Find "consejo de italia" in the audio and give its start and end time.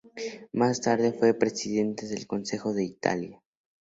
2.25-3.43